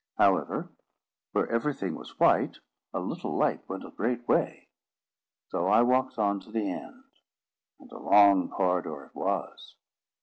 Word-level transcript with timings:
However, 0.17 0.71
where 1.31 1.45
everything 1.51 1.93
was 1.93 2.19
white, 2.19 2.57
a 2.91 2.99
little 2.99 3.37
light 3.37 3.59
went 3.69 3.85
a 3.85 3.91
great 3.91 4.27
way. 4.27 4.67
So 5.49 5.67
I 5.67 5.83
walked 5.83 6.17
on 6.17 6.39
to 6.39 6.51
the 6.51 6.71
end, 6.71 7.03
and 7.79 7.91
a 7.91 7.99
long 7.99 8.49
corridor 8.49 9.03
it 9.03 9.15
was. 9.15 9.75